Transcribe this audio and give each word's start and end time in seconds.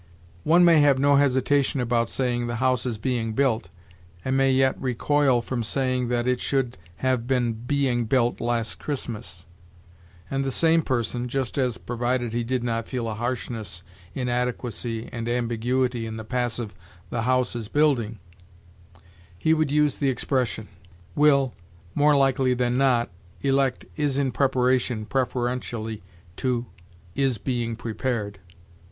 One 0.43 0.65
may 0.65 0.79
have 0.79 0.97
no 0.97 1.17
hesitation 1.17 1.79
about 1.79 2.09
saying 2.09 2.47
'the 2.47 2.55
house 2.55 2.87
is 2.87 2.97
being 2.97 3.33
built,' 3.33 3.69
and 4.25 4.35
may 4.35 4.51
yet 4.51 4.75
recoil 4.81 5.43
from 5.43 5.61
saying 5.61 6.07
that 6.07 6.27
'it 6.27 6.39
should 6.41 6.75
have 7.05 7.27
been 7.27 7.53
being 7.53 8.05
built 8.05 8.41
last 8.41 8.79
Christmas'; 8.79 9.45
and 10.27 10.43
the 10.43 10.49
same 10.49 10.81
person 10.81 11.27
just 11.27 11.55
as, 11.59 11.77
provided 11.77 12.33
he 12.33 12.43
did 12.43 12.63
not 12.63 12.87
feel 12.87 13.07
a 13.07 13.13
harshness, 13.13 13.83
inadequacy, 14.15 15.07
and 15.11 15.29
ambiguity 15.29 16.07
in 16.07 16.17
the 16.17 16.23
passive 16.23 16.73
'the 17.11 17.21
house 17.21 17.55
is 17.55 17.67
building,' 17.67 18.17
he 19.37 19.53
would 19.53 19.69
use 19.69 19.97
the 19.97 20.09
expression 20.09 20.67
will, 21.13 21.53
more 21.93 22.15
likely 22.17 22.55
than 22.55 22.75
not, 22.75 23.11
elect 23.43 23.85
is 23.97 24.17
in 24.17 24.31
preparation 24.31 25.05
preferentially 25.05 26.01
to 26.37 26.65
is 27.13 27.37
being 27.37 27.75
prepared. 27.75 28.39